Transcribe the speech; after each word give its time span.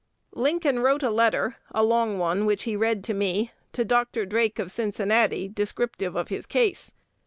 Lincoln 0.33 0.79
wrote 0.79 1.03
a 1.03 1.11
letter 1.11 1.57
(a 1.75 1.83
long 1.83 2.17
one, 2.17 2.47
which 2.47 2.63
he 2.63 2.75
read 2.75 3.03
to 3.03 3.13
me) 3.13 3.51
to 3.73 3.85
Dr. 3.85 4.25
Drake, 4.25 4.57
of 4.57 4.71
Cincinnati, 4.71 5.47
descriptive 5.47 6.15
of 6.15 6.29
his 6.29 6.47
case. 6.47 6.91